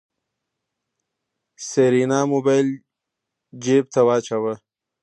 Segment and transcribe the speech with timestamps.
[1.67, 2.67] سېرېنا موبايل
[3.63, 4.53] جېب ته واچوه.